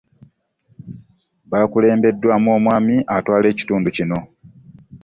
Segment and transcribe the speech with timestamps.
[1.49, 4.19] Baakulembeddwamu omwami atwala ekitundu kino.